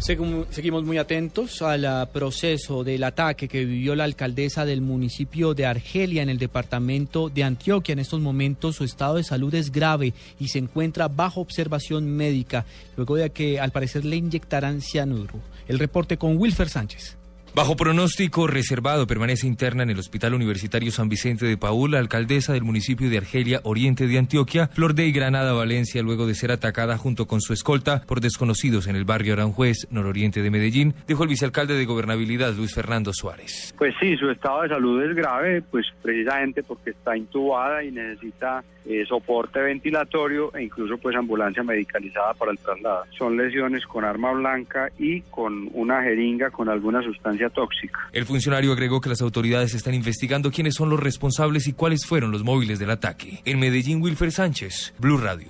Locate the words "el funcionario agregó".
48.12-49.00